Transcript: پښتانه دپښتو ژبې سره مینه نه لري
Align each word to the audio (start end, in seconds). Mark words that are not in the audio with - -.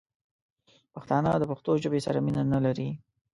پښتانه 0.93 1.29
دپښتو 1.41 1.71
ژبې 1.83 1.99
سره 2.05 2.19
مینه 2.25 2.43
نه 2.53 2.59
لري 2.65 2.89